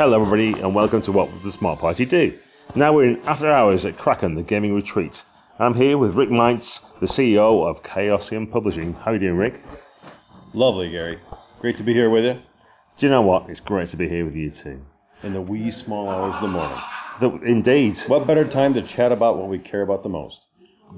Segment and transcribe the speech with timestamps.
[0.00, 2.38] Hello, everybody, and welcome to What Would the Smart Party Do?
[2.76, 5.24] Now we're in after hours at Kraken, the gaming retreat.
[5.58, 8.94] I'm here with Rick Meints, the CEO of Chaosium Publishing.
[8.94, 9.60] How are you doing, Rick?
[10.54, 11.18] Lovely, Gary.
[11.60, 12.40] Great to be here with you
[12.96, 13.50] Do you know what?
[13.50, 14.80] It's great to be here with you too.
[15.24, 16.78] in the wee small hours of the morning.
[17.20, 17.98] The, indeed.
[18.06, 20.46] What better time to chat about what we care about the most?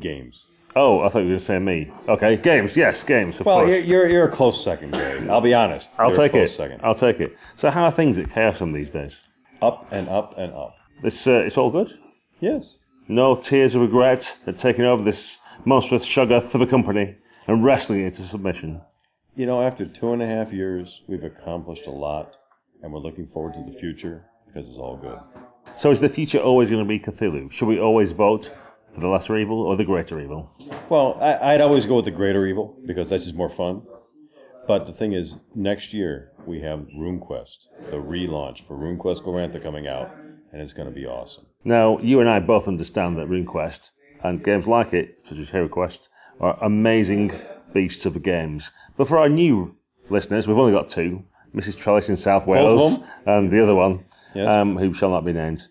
[0.01, 0.45] Games.
[0.77, 1.91] Oh, I thought you were going to say me.
[2.09, 2.77] Okay, games.
[2.77, 3.41] Yes, games.
[3.41, 3.71] Of Well, course.
[3.71, 5.29] you're, you're, you're a close second, Gary.
[5.31, 5.91] I'll be honest.
[5.99, 6.49] I'll You're take it.
[6.51, 6.81] Second.
[6.85, 7.37] I'll take it.
[7.57, 9.21] So, how are things at Chaosium these days?
[9.63, 10.77] Up and up and up.
[11.03, 11.91] It's uh, it's all good.
[12.41, 12.77] Yes.
[13.09, 17.17] No tears of regret at taking over this monstrous shoggoth for the company
[17.49, 18.81] and wrestling it into submission.
[19.35, 22.37] You know, after two and a half years, we've accomplished a lot,
[22.83, 25.19] and we're looking forward to the future because it's all good.
[25.77, 27.51] So, is the future always going to be Cthulhu?
[27.51, 28.53] Should we always vote
[28.99, 30.51] the lesser evil or the greater evil?
[30.89, 33.83] Well, I, I'd always go with the greater evil because that's just more fun.
[34.67, 39.87] But the thing is, next year we have RuneQuest, the relaunch for RuneQuest Glorantha coming
[39.89, 40.11] out,
[40.53, 41.47] and it's going to be awesome.
[41.65, 46.09] Now, you and I both understand that RuneQuest and games like it, such as HeroQuest,
[46.41, 47.33] are amazing
[47.73, 48.71] beasts of games.
[48.97, 49.75] But for our new
[50.09, 51.23] listeners, we've only got two
[51.55, 51.77] Mrs.
[51.77, 54.05] Trellis in South Wales and the other one,
[54.35, 54.49] Yes.
[54.49, 55.67] um, who shall not be named.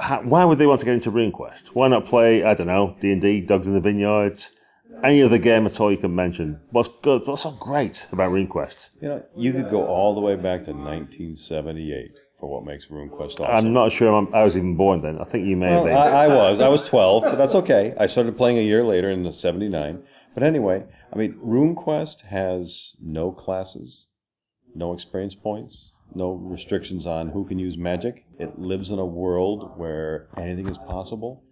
[0.00, 1.68] How, why would they want to get into RuneQuest?
[1.68, 4.50] Why not play, I don't know, D&D, Dogs in the Vineyards,
[5.04, 6.60] any other game at all you can mention?
[6.70, 8.90] What's good, what's so great about RuneQuest?
[9.00, 13.40] You know, you could go all the way back to 1978 for what makes RuneQuest
[13.40, 13.44] awesome.
[13.44, 15.18] I'm not sure I'm, I was even born then.
[15.20, 15.96] I think you may have been.
[15.96, 16.60] I, I was.
[16.60, 17.94] I was 12, but that's okay.
[17.98, 20.02] I started playing a year later in the 79.
[20.34, 24.06] But anyway, I mean, RuneQuest has no classes,
[24.74, 28.24] no experience points, no restrictions on who can use magic.
[28.38, 31.42] It lives in a world where anything is possible.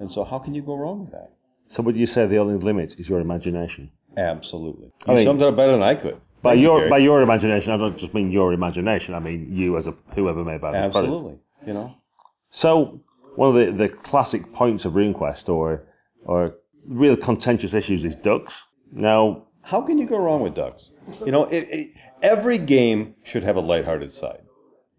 [0.00, 1.30] And so, how can you go wrong with that?
[1.68, 3.90] so would you say the only limit is your imagination?
[4.16, 4.90] Absolutely.
[5.06, 6.20] I You mean- summed it up better than I could.
[6.42, 9.14] By Thank your by your imagination, I don't just mean your imagination.
[9.14, 10.96] I mean you as a whoever made that product.
[10.96, 11.36] Absolutely.
[11.66, 11.94] You know,
[12.50, 13.00] So
[13.36, 15.84] one of the, the classic points of RuneQuest or
[16.24, 16.54] or
[16.86, 18.64] real contentious issues is ducks.
[18.92, 20.92] Now, how can you go wrong with ducks?
[21.26, 21.90] You know, it, it,
[22.22, 24.42] every game should have a lighthearted side.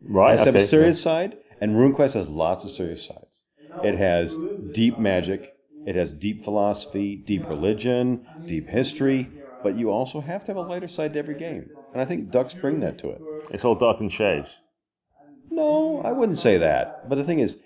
[0.02, 0.34] right?
[0.34, 3.44] It has to have okay, a serious side, and RuneQuest has lots of serious sides.
[3.82, 4.38] It has
[4.72, 5.54] deep magic,
[5.86, 9.30] it has deep philosophy, deep religion, deep history,
[9.64, 11.70] but you also have to have a lighter side to every game.
[11.94, 13.22] And I think ducks bring that to it.
[13.52, 14.60] It's all dark and shades.
[15.50, 17.08] No, I wouldn't say that.
[17.08, 17.58] But the thing is,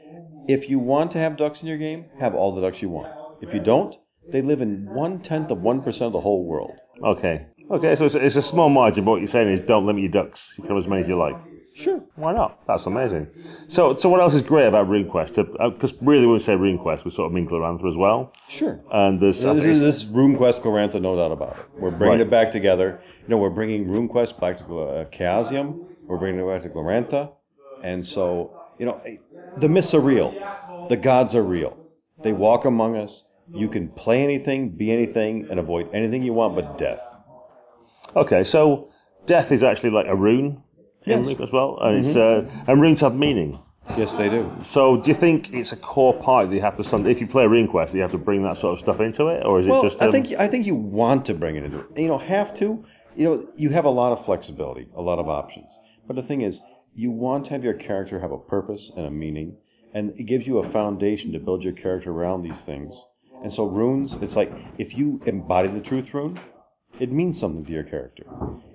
[0.47, 3.13] if you want to have ducks in your game, have all the ducks you want.
[3.41, 3.95] If you don't,
[4.31, 6.79] they live in one tenth of one percent of the whole world.
[7.03, 7.95] Okay, okay.
[7.95, 10.53] So it's, it's a small margin, but what you're saying is don't limit your ducks.
[10.57, 11.35] You can have as many as you like.
[11.73, 12.01] Sure.
[12.15, 12.65] Why not?
[12.67, 13.27] That's amazing.
[13.67, 15.73] So, so what else is great about RuneQuest?
[15.73, 18.31] Because really, when we say RuneQuest, we sort of mean Glorantha as well.
[18.49, 18.79] Sure.
[18.93, 21.65] And there's, I think This is it's- this RuneQuest Glorantha, no doubt about it.
[21.77, 22.21] We're bringing Right.
[22.21, 23.01] it back together.
[23.23, 25.83] You know, we're bringing RuneQuest back to uh, Chaosium.
[26.07, 27.31] We're bringing it back to Glorantha.
[27.83, 29.17] And so, you know, eh,
[29.57, 30.33] the myths are real.
[30.87, 31.75] The gods are real.
[32.23, 33.25] They walk among us.
[33.53, 37.01] You can play anything, be anything, and avoid anything you want but death.
[38.15, 38.89] Okay, so
[39.25, 40.61] death is actually like a rune
[41.05, 41.39] in Yes.
[41.39, 43.59] As well, and it's uh, and runes have meaning.
[43.95, 44.51] Yes, they do.
[44.61, 47.27] So, do you think it's a core part that you have to, some- if you
[47.27, 49.81] play RuneQuest, you have to bring that sort of stuff into it, or is Well,
[49.81, 50.01] it just?
[50.01, 51.85] I um, think I think you want to bring it into it.
[51.95, 52.83] You know, have to.
[53.15, 55.79] You know, you have a lot of flexibility, a lot of options.
[56.07, 56.61] But the thing is,
[56.95, 59.57] you want to have your character have a purpose and a meaning,
[59.93, 62.95] and it gives you a foundation to build your character around these things.
[63.43, 66.39] And so runes, it's like if you embody the truth rune,
[66.99, 68.25] it means something to your character.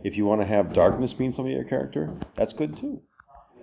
[0.04, 3.00] If you want to have darkness mean something to your character, that's good too.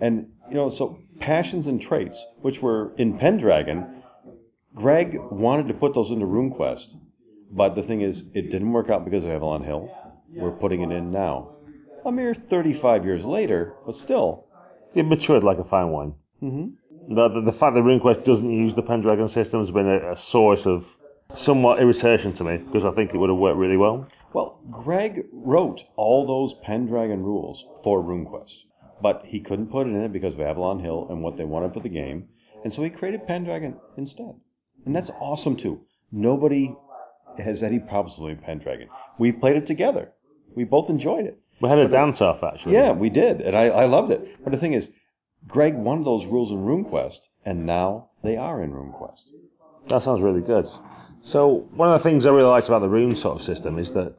[0.00, 4.02] And you know, so passions and traits, which were in Pendragon,
[4.74, 6.96] Greg wanted to put those into RuneQuest,
[7.50, 9.90] but the thing is, it didn't work out because of Avalon Hill.
[10.34, 11.50] We're putting it in now.
[12.04, 14.46] A mere 35 years later, but still.
[14.94, 16.14] it matured like a fine wine.
[16.42, 17.14] Mm-hmm.
[17.14, 20.16] The, the, the fact that RuneQuest doesn't use the Pendragon system has been a, a
[20.16, 20.86] source of
[21.32, 24.06] somewhat irritation to me because I think it would have worked really well.
[24.32, 28.64] Well, Greg wrote all those Pendragon rules for RuneQuest,
[29.00, 31.72] but he couldn't put it in it because of Avalon Hill and what they wanted
[31.72, 32.28] for the game,
[32.62, 34.34] and so he created Pendragon instead.
[34.84, 35.80] And that's awesome too.
[36.12, 36.74] Nobody
[37.38, 38.88] has any problems with Pendragon.
[39.18, 40.12] We played it together.
[40.54, 41.38] We both enjoyed it.
[41.60, 42.74] We had a dance off actually.
[42.74, 44.42] Yeah, we did, and I, I loved it.
[44.44, 44.92] But the thing is,
[45.46, 49.24] Greg wanted those rules in RuneQuest, and now they are in RuneQuest.
[49.88, 50.66] That sounds really good.
[51.22, 53.92] So one of the things I really liked about the rune sort of system is
[53.92, 54.14] that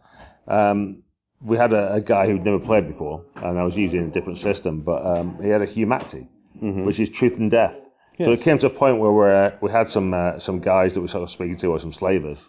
[0.48, 1.04] um,
[1.42, 4.38] we had a, a guy who'd never played before, and I was using a different
[4.38, 6.28] system, but um, he had a Humakti,
[6.86, 7.78] which is truth and death.
[8.20, 11.02] So it came to a point where we're, we had some uh, some guys that
[11.02, 12.46] we sort of speaking to, or some slavers,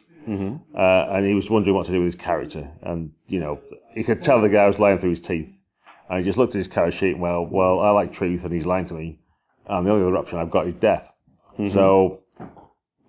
[0.74, 3.60] uh, and he was wondering what to do with his character, and you know
[3.94, 5.48] he could tell the guy was lying through his teeth.
[6.08, 7.12] and he just looked at his character sheet.
[7.12, 9.20] And, well, well, I like truth, and he's lying to me,
[9.68, 11.12] and the only other option I've got is death.
[11.70, 12.19] So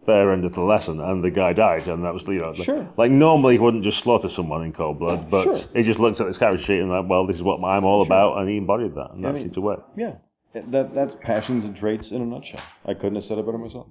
[0.05, 2.87] there ended the lesson, and the guy died, and that was you know, Sure.
[2.97, 5.55] like normally he wouldn't just slaughter someone in cold blood, but Sure.
[5.75, 8.01] he just looked at his character sheet and like, well, this is what I'm all
[8.01, 9.83] about, and he embodied that, and that I mean- seemed to work.
[9.95, 10.13] Yeah,
[10.53, 12.61] that that's passions and traits in a nutshell.
[12.85, 13.87] I couldn't have said it better myself.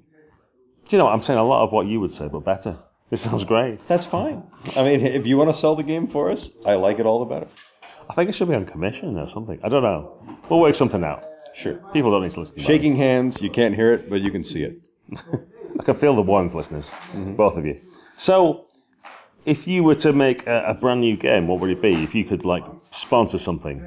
[0.88, 1.14] Do you know what?
[1.14, 2.76] I'm saying a lot of what you would say, but better.
[3.10, 3.84] This sounds great.
[3.86, 4.42] That's fine.
[4.76, 7.18] I mean, if you want to sell the game for us, I like it all
[7.20, 7.46] the better.
[8.08, 9.58] I think it should be on commission or something.
[9.62, 10.12] I don't know.
[10.48, 11.24] We'll work something out.
[11.54, 11.74] Sure.
[11.92, 14.42] People don't need to listen to Shaking hands, you can't hear it, but you can
[14.44, 14.88] see it.
[15.78, 17.34] I can feel the warmth, listeners, mm-hmm.
[17.34, 17.80] both of you.
[18.16, 18.66] So,
[19.44, 22.02] if you were to make a, a brand new game, what would it be?
[22.02, 23.86] If you could like sponsor something,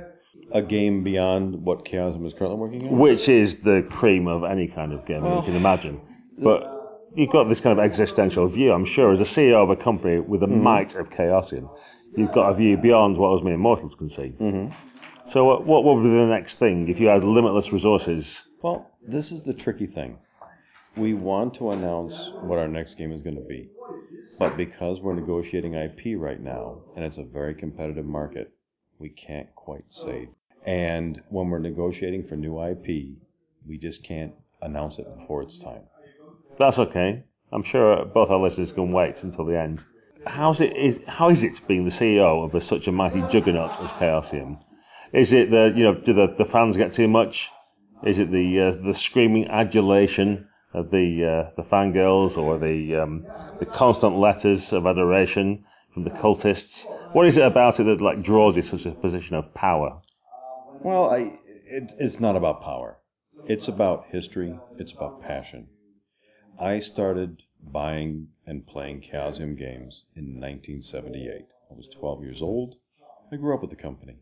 [0.51, 2.97] A game beyond what Chaosium is currently working on.
[2.97, 6.00] which is the cream of any kind of game you can imagine,
[6.38, 6.74] but
[7.15, 8.71] you've got this kind of existential view.
[8.71, 10.63] I'm sure, as a CEO of a company with the mm-hmm.
[10.63, 11.69] might of Chaosium,
[12.15, 14.33] you've got a view beyond what us mere mortals can see.
[14.39, 14.74] Mm-hmm.
[15.25, 18.44] So, what, what would be the next thing if you had limitless resources?
[18.62, 20.18] Well, this is the tricky thing.
[20.95, 23.69] We want to announce what our next game is going to be,
[24.38, 28.54] but because we're negotiating IP right now, and it's a very competitive market,
[29.00, 30.30] we can't quite say.
[30.66, 33.18] And when we're negotiating for new IP,
[33.68, 35.81] we just can't announce it before it's time.
[36.60, 37.24] That's okay.
[37.51, 39.84] I'm sure both our listeners can wait until the end.
[40.25, 43.80] How's it is how is it being the CEO of a, such a mighty juggernaut
[43.81, 44.60] as Chaosium?
[45.12, 47.51] Is it the you know do the, the fans get too much?
[48.06, 50.48] Is it the uh, the screaming adulation
[50.81, 53.25] the uh, the fangirls or the um,
[53.60, 56.86] the constant letters of adoration from the cultists?
[57.14, 60.02] What is it about it that like draws you to such a position of power?
[60.81, 62.98] Well, I, it, it's not about power.
[63.46, 64.58] It's about history.
[64.78, 65.68] It's about passion.
[66.60, 71.46] I started buying and playing Chaosium games in 1978.
[71.72, 72.76] I was 12 years old.
[73.31, 74.18] I grew up with the company.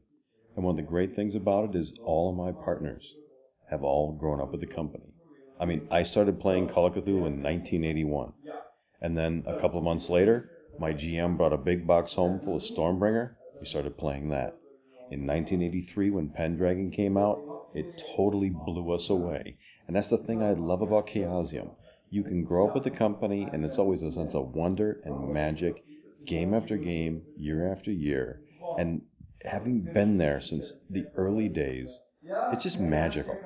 [0.56, 3.16] And one of the great things about it is all of my partners
[3.70, 5.14] have all grown up with the company.
[5.62, 8.34] I mean, I started playing Call of Cthulhu in 1981.
[9.00, 10.50] And then a couple of months later,
[10.80, 13.36] my GM brought a big box home full of Stormbringer.
[13.60, 14.58] We started playing that.
[15.12, 17.40] In 1983, when Pendragon came out,
[17.76, 19.58] it totally blew us away.
[19.86, 21.76] And that's the thing I love about Chaosium.
[22.10, 25.32] You can grow up with the company, and it's always a sense of wonder and
[25.32, 25.84] magic,
[26.26, 28.42] game after game, year after year.
[28.80, 29.04] And
[29.46, 33.38] having been there since the early days, it's just magical.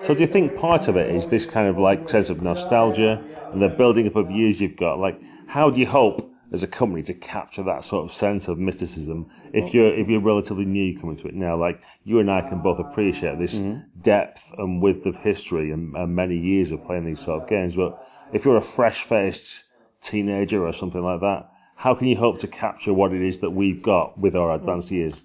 [0.00, 3.22] So do you think part of it is this kind of like sense of nostalgia
[3.52, 4.98] and the building up of years you've got?
[4.98, 8.58] Like, how do you hope as a company to capture that sort of sense of
[8.58, 11.56] mysticism if you're if you're relatively new coming to it now?
[11.56, 13.80] Like you and I can both appreciate this mm-hmm.
[14.00, 17.76] depth and width of history and, and many years of playing these sort of games.
[17.76, 18.02] But
[18.32, 19.64] if you're a fresh faced
[20.00, 23.50] teenager or something like that, how can you hope to capture what it is that
[23.50, 25.22] we've got with our advanced years?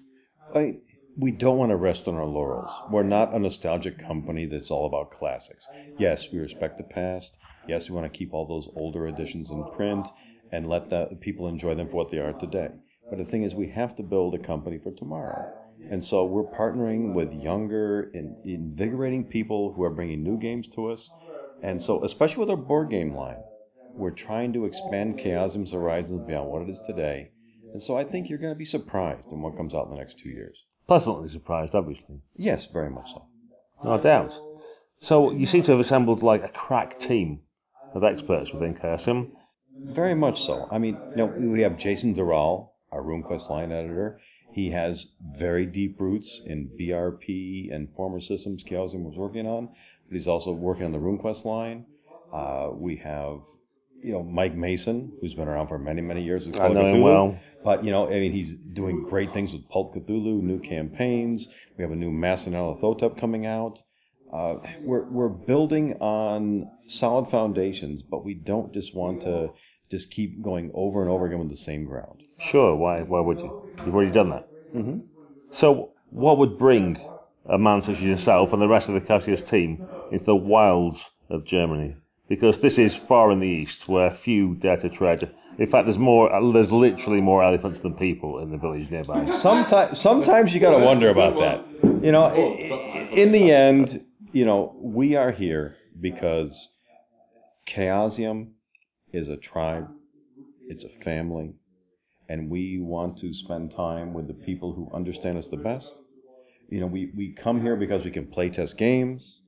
[0.54, 0.76] I,
[1.16, 2.82] we don't want to rest on our laurels.
[2.88, 5.68] We're not a nostalgic company that's all about classics.
[5.98, 7.36] Yes, we respect the past.
[7.66, 10.08] Yes, we want to keep all those older editions in print
[10.50, 12.70] and let the people enjoy them for what they are today.
[13.10, 15.50] But the thing is, we have to build a company for tomorrow.
[15.90, 20.86] And so we're partnering with younger and invigorating people who are bringing new games to
[20.86, 21.14] us.
[21.60, 23.44] And so, especially with our board game line,
[23.94, 27.32] we're trying to expand Chaosium's horizons beyond what it is today.
[27.74, 29.98] And so I think you're going to be surprised in what comes out in the
[29.98, 30.58] next two years.
[30.92, 32.20] Pleasantly surprised, obviously.
[32.36, 33.24] Yes, very much so.
[33.82, 34.38] No doubt.
[34.98, 37.40] So you seem to have assembled like a crack team
[37.94, 39.30] of experts within Chaosium.
[39.74, 40.68] Very much so.
[40.70, 44.20] I mean, you know, we have Jason Durall, our RuneQuest line editor.
[44.52, 45.06] He has
[45.38, 50.52] very deep roots in BRP and former systems Chaosium was working on, but he's also
[50.52, 51.86] working on the RuneQuest line.
[52.30, 53.38] Uh, we have,
[54.02, 56.86] you know, Mike Mason, who's been around for many, many years with I Call know
[56.86, 57.38] him well.
[57.64, 61.48] But, you know, I mean, he's doing great things with Pulp Cthulhu, new campaigns.
[61.78, 63.80] We have a new Master Thotep coming out.
[64.32, 69.50] Uh, we're, we're building on solid foundations, but we don't just want to
[69.90, 72.22] just keep going over and over again with the same ground.
[72.38, 73.70] Sure, why, why would you?
[73.84, 74.48] You've already done that.
[74.74, 75.00] Mm-hmm.
[75.50, 76.98] So, what would bring
[77.46, 81.12] a man such as yourself and the rest of the Chaosium team into the wilds
[81.28, 81.94] of Germany?
[82.28, 85.34] Because this is far in the east, where few dare to tread.
[85.58, 86.30] In fact, there's more.
[86.52, 89.30] There's literally more elephants than people in the village nearby.
[89.32, 91.64] Sometimes, sometimes you got to wonder about that.
[92.02, 96.70] You know, in the end, you know, we are here because
[97.66, 98.52] Chaosium
[99.12, 99.88] is a tribe,
[100.68, 101.54] it's a family,
[102.28, 106.00] and we want to spend time with the people who understand us the best.
[106.70, 109.42] You know, we, we come here because we can play test games,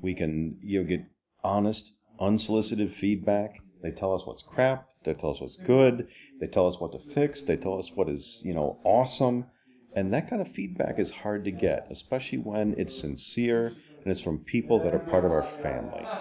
[0.00, 1.04] we can you know get
[1.44, 3.62] honest, unsolicited feedback.
[3.82, 6.08] They tell us what's crap, they tell us what's good,
[6.40, 9.46] they tell us what to fix, they tell us what is you know awesome,
[9.94, 14.22] And that kind of feedback is hard to get, especially when it's sincere and it's
[14.22, 16.12] from people that are part of our family.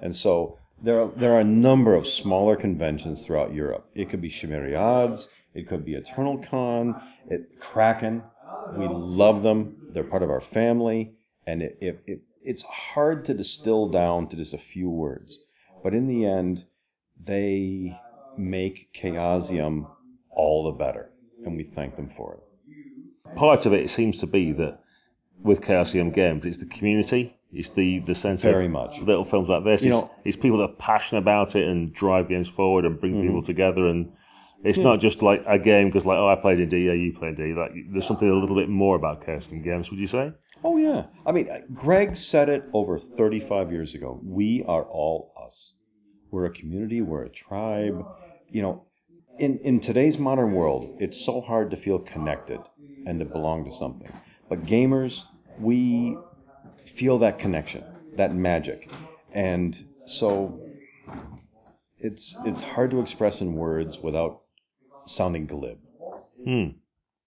[0.00, 3.88] And so there are, there are a number of smaller conventions throughout Europe.
[3.94, 4.30] It could be
[4.76, 8.22] Odds, it could be Eternal Con, it, Kraken.
[8.70, 9.76] We love them.
[9.92, 11.14] They're part of our family.
[11.46, 15.38] And it, it, it's hard to distill down to just a few words.
[15.82, 16.64] But in the end,
[17.24, 17.98] they
[18.36, 19.86] make Chaosium
[20.30, 21.10] all the better.
[21.44, 23.36] And we thank them for it.
[23.36, 24.80] Part of it seems to be that
[25.42, 27.34] with Chaosium Games, it's the community.
[27.52, 28.98] It's the, the sense Very of much.
[29.00, 29.82] little films like this.
[29.82, 33.00] You it's, know- it's people that are passionate about it and drive games forward and
[33.00, 33.26] bring Mm-hmm.
[33.26, 33.86] people together.
[33.86, 34.12] And
[34.64, 37.12] it's not just like a game because, like, oh, I played in D, yeah, you
[37.12, 37.58] played in D.
[37.60, 40.32] Like, there's something a little bit more about Chaosium Games, would you say?
[40.64, 41.06] Oh, yeah.
[41.24, 44.20] I mean, uh, Greg said it over 35 years ago.
[44.24, 45.74] We are all us.
[46.30, 48.04] We're a community, we're a tribe.
[48.50, 48.84] You know,
[49.38, 52.60] in, in today's modern world, it's so hard to feel connected
[53.06, 54.12] and to belong to something.
[54.48, 55.24] But gamers,
[55.60, 56.18] we
[56.84, 57.84] feel that connection,
[58.16, 58.90] that magic.
[59.32, 60.60] And so
[62.00, 64.42] it's it's hard to express in words without
[65.06, 65.78] sounding glib.
[66.44, 66.68] Hmm.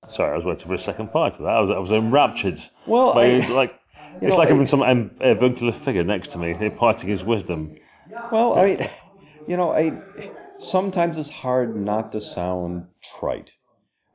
[0.09, 1.49] Sorry, I was waiting for a second part of that.
[1.49, 2.59] I was, I was enraptured.
[2.85, 3.79] Well, by, I- like,
[4.21, 4.81] it's know, like having some
[5.21, 7.75] avuncular figure next to me imparting his wisdom.
[8.31, 8.89] Well, I mean,
[9.47, 10.01] you know, I
[10.57, 12.87] sometimes it's hard not to sound
[13.19, 13.51] trite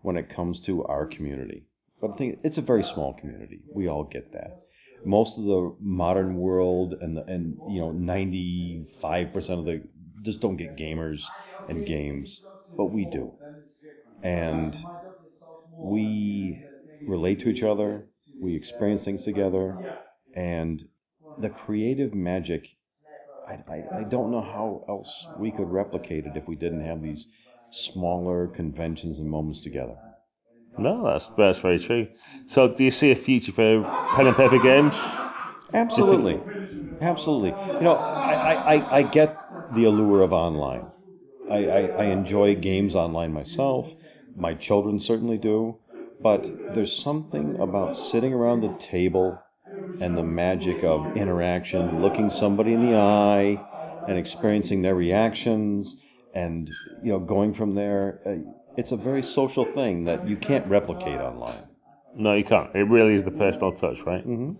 [0.03, 1.65] when it comes to our community.
[2.01, 3.61] But I think it's a very small community.
[3.73, 4.59] We all get that.
[5.05, 8.87] Most of the modern world and the, and you know, 95%
[9.59, 9.83] of the
[10.23, 11.31] just don't get gamers
[11.69, 12.43] and games,
[12.77, 13.33] but we do.
[14.23, 14.77] And
[15.83, 16.65] we
[17.07, 18.07] relate to each other,
[18.41, 19.79] we experience things together,
[20.35, 20.83] and
[21.39, 22.69] the creative magic
[23.49, 27.03] I, I, I don't know how else we could replicate it if we didn't have
[27.03, 27.29] these
[27.71, 29.97] smaller conventions and moments together.
[30.79, 32.09] No, that's that's very true.
[32.47, 33.83] So, do you see a future for
[34.15, 34.97] pen and paper games?
[35.73, 36.41] Absolutely.
[37.01, 37.51] Absolutely.
[37.51, 39.37] You know, I, I, I- I get
[39.75, 40.87] the allure of online.
[41.51, 43.93] I, I, I enjoy games online myself.
[44.37, 45.79] My children certainly do.
[46.21, 49.39] But there's something about sitting around the table
[50.01, 53.61] and the magic of interaction, looking somebody in the eye
[54.09, 56.01] and experiencing their reactions
[56.35, 56.71] and,
[57.03, 58.21] you know, going from there.
[58.25, 61.69] Uh, it's a very social thing that you can't replicate online.
[62.15, 62.75] No, you can't.
[62.75, 64.27] It really is the personal touch, right?
[64.27, 64.53] Mm-hmm.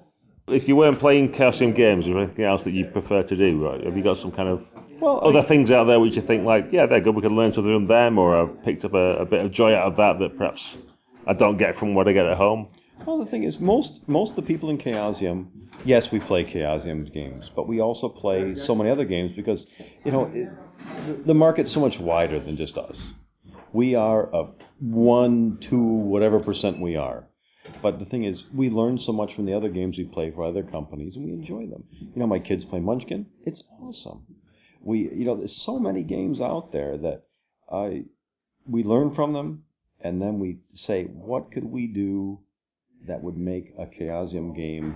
[0.53, 3.67] If you weren't playing Chaosium games, is there anything else that you prefer to do?
[3.67, 3.85] Right?
[3.85, 4.65] Have you got some kind of
[5.01, 7.15] Well, I other things out there which you think like, yeah, they're good.
[7.15, 9.75] We could learn something from them, or I picked up a, a bit of joy
[9.75, 10.79] out of that that perhaps
[11.27, 12.69] I don't get from what I get at home.
[13.05, 15.49] Well, the thing is, most most of the people in Chaosium,
[15.85, 19.67] yes, we play Chaosium games, but we also play so many other games because,
[20.05, 20.49] you know, it,
[21.07, 23.07] the- the market's so much wider than just us.
[23.73, 24.49] We are a
[24.81, 27.27] one, two, whatever percent we are.
[27.83, 30.45] But the thing is, we learn so much from the other games we play for
[30.45, 31.85] other companies, and we enjoy them.
[32.01, 33.27] You know, my kids play Munchkin.
[33.45, 34.23] It's awesome.
[34.87, 37.25] We, you know, there's so many games out there that
[37.71, 38.05] I,
[38.69, 39.65] we learn from them,
[40.01, 42.39] and then we say, what could we do
[43.09, 44.95] that would make a Chaosium game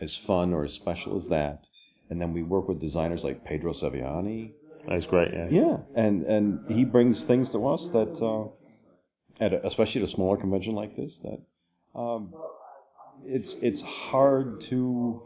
[0.00, 1.66] as fun or as special as that?
[2.10, 4.52] And then we work with designers like Pedro Ziviani.
[4.86, 5.32] That's great.
[5.32, 5.48] Yeah.
[5.50, 8.48] Yeah, and and he brings things to us that, uh,
[9.42, 11.40] at a, especially at a smaller convention like this, that
[11.98, 12.34] um,
[13.24, 15.22] it's it's hard to.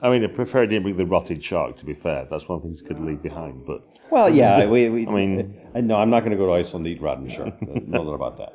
[0.00, 1.76] I mean, I prefer it didn't bring the rotted shark.
[1.76, 3.66] To be fair, that's one of the things you could leave behind.
[3.66, 6.52] But Well, yeah, we, we I mean- I know I'm not going to go to
[6.52, 7.54] Iceland to eat rotten shark.
[7.86, 8.52] no doubt about that.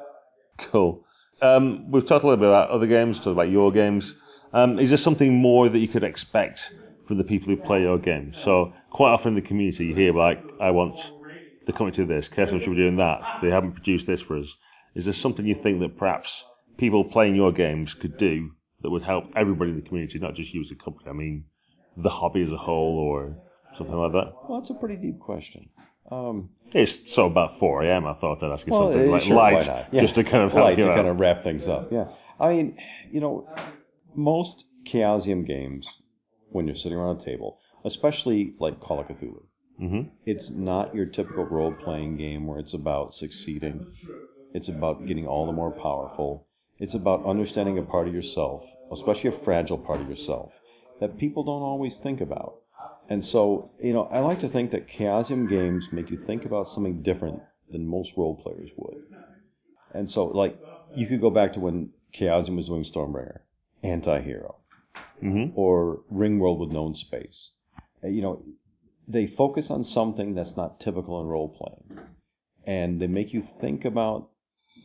[0.58, 1.04] Cool.
[1.42, 4.16] Um, we've talked a little bit about other games, talked about your games.
[4.54, 6.74] Um, is there something more that you could expect
[7.06, 8.38] from the people who play your games?
[8.38, 10.98] So quite often in the community you hear like, I want
[11.66, 13.40] the company to do this, Chaosium should be doing that.
[13.42, 14.56] They haven't produced this for us.
[14.96, 16.46] Is there something you think that perhaps
[16.78, 18.52] people playing your games could do
[18.88, 21.10] that would help everybody in the community, not just you as a company?
[21.10, 21.44] I mean,
[21.98, 23.36] the hobby as a whole or
[23.76, 24.32] something like that?
[24.48, 25.68] Well, it's a pretty deep question.
[26.10, 28.06] Um, It's so about 4 a.m.
[28.08, 29.68] I thought I'd ask you well, something like sure, light.
[29.92, 30.00] Yeah.
[30.00, 30.96] just to kind of help light you to out.
[30.96, 31.92] kind of wrap things up.
[31.92, 32.08] Yeah,
[32.40, 32.78] I mean,
[33.12, 33.46] you know,
[34.16, 35.86] most Chaosium games,
[36.52, 39.44] when you're sitting around a table, especially like Call of Cthulhu,
[39.82, 40.12] Mhm.
[40.26, 43.86] it's not your typical role-playing game where it's about succeeding.
[44.54, 46.47] It's about getting all the more powerful.
[46.80, 50.54] It's about understanding a part of yourself, especially a fragile part of yourself,
[51.00, 52.62] that people don't always think about.
[53.10, 56.68] And so, you know, I like to think that Chaosium games make you think about
[56.70, 57.42] something different
[57.72, 59.04] than most role players would.
[59.94, 60.58] And so, like,
[60.94, 63.40] you could go back to when Chaosium was doing Stormbringer,
[63.84, 64.56] anti-hero,
[65.22, 65.54] Mhm.
[65.56, 67.52] or Ringworld with known space.
[68.04, 68.44] You know,
[69.08, 72.08] they focus on something that's not typical in role playing,
[72.66, 74.30] and they make you think about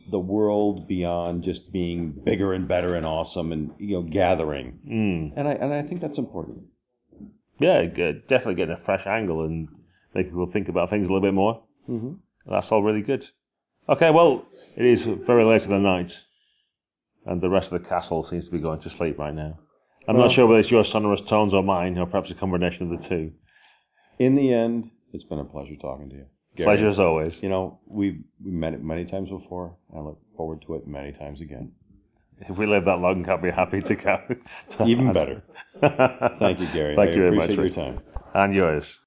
[0.09, 4.79] the world beyond just being bigger and better and awesome and you know gathering.
[4.87, 5.33] Mm.
[5.37, 6.63] And I and I think that's important.
[7.59, 8.27] Yeah, good.
[8.27, 9.69] definitely getting a fresh angle and
[10.13, 11.63] make people think about things a little bit more.
[11.87, 12.13] Mm-hmm.
[12.51, 13.27] That's all really good.
[13.87, 14.45] Okay, well,
[14.75, 16.23] it is very late in the night,
[17.25, 19.59] and the rest of the castle seems to be going to sleep right now.
[20.07, 22.91] I'm Well- not sure whether it's your sonorous tones or mine, or perhaps a combination
[22.91, 23.31] of the two.
[24.19, 26.25] In the end, it's been a pleasure talking to you.
[26.55, 26.65] Gary.
[26.67, 27.41] Pleasure as always.
[27.41, 29.75] You know, we've we met it many times before.
[29.89, 31.71] and I look forward to it many times again.
[32.41, 34.21] If we live that long, I'll be happy to go.
[34.85, 35.41] Even better.
[36.39, 36.95] Thank you, Gary.
[36.95, 37.49] Thank I you very much.
[37.51, 38.01] appreciate your time.
[38.33, 38.99] And yours.